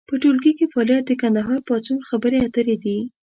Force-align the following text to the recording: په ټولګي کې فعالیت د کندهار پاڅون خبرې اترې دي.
په 0.09 0.15
ټولګي 0.21 0.51
کې 0.57 0.65
فعالیت 0.73 1.03
د 1.07 1.11
کندهار 1.21 1.59
پاڅون 1.67 1.99
خبرې 2.09 2.39
اترې 2.45 2.75
دي. 2.83 2.97